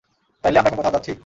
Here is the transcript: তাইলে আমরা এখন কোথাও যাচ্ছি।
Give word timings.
তাইলে 0.43 0.57
আমরা 0.59 0.69
এখন 0.69 0.77
কোথাও 0.79 0.95
যাচ্ছি। 0.95 1.11